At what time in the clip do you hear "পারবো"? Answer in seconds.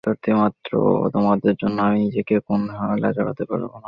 3.45-3.67